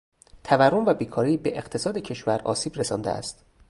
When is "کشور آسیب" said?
1.97-2.73